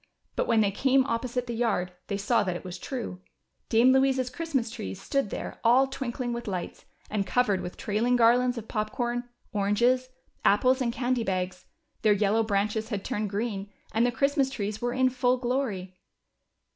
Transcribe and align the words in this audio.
But 0.35 0.47
Avhen 0.47 0.61
they 0.61 0.71
came 0.71 1.03
oj^posite 1.03 1.45
the 1.45 1.53
yard, 1.53 1.91
they 2.07 2.17
saw 2.17 2.41
that 2.41 2.55
it 2.55 2.63
Avas 2.63 2.81
true. 2.81 3.21
Dame 3.69 3.93
Louisa's 3.93 4.31
Christmas 4.31 4.71
trees 4.71 4.99
stood 4.99 5.29
there 5.29 5.59
all 5.63 5.87
tAvinkling 5.87 6.31
Avith 6.33 6.47
lights, 6.47 6.85
and 7.11 7.27
covered 7.27 7.61
Avith 7.61 7.75
trailing 7.75 8.15
garlands 8.15 8.57
of 8.57 8.67
pop 8.67 8.89
corn, 8.91 9.29
oranges, 9.53 10.09
apples, 10.43 10.81
and 10.81 10.91
candy 10.91 11.23
bags 11.23 11.65
j 11.65 11.67
their 12.01 12.13
yellow 12.13 12.41
branches 12.41 12.89
had 12.89 13.05
turned 13.05 13.29
green 13.29 13.69
and 13.91 14.03
the 14.03 14.11
Christ 14.11 14.37
mas 14.37 14.49
trees 14.49 14.81
were 14.81 14.91
in 14.91 15.11
full 15.11 15.37
glory. 15.37 15.95